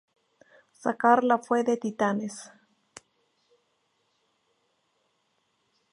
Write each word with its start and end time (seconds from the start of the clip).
Sacarla 0.71 1.37
fue 1.37 1.63
de 1.63 1.77
titanes. 1.77 2.49